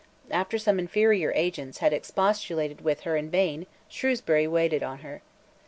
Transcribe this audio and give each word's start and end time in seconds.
After 0.31 0.57
some 0.57 0.79
inferior 0.79 1.31
agents 1.35 1.77
had 1.77 1.93
expostulated 1.93 2.81
with 2.81 3.01
her 3.01 3.15
in 3.15 3.29
vain, 3.29 3.67
Shrewsbury 3.87 4.47
waited 4.47 4.81
on 4.81 5.01
her. 5.05 5.21